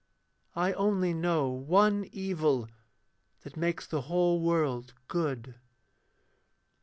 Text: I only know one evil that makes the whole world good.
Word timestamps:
I 0.55 0.73
only 0.73 1.13
know 1.13 1.47
one 1.49 2.09
evil 2.11 2.67
that 3.41 3.55
makes 3.55 3.85
the 3.85 4.01
whole 4.01 4.41
world 4.41 4.95
good. 5.07 5.53